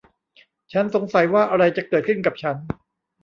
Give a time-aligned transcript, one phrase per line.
[0.71, 2.55] ฉันสงสัยว่าอะไรจะเกิดขึ้นกับฉัน!